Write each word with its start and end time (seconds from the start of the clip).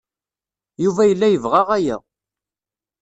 Yuba 0.83 1.03
yella 1.09 1.27
yebɣa 1.29 1.61
aya. 1.77 1.97